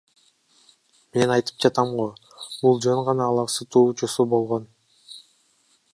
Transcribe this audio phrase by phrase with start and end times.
[1.17, 2.07] Мен айтып жатам го,
[2.47, 4.67] бул жөн гана алаксытуу чуусу болгон.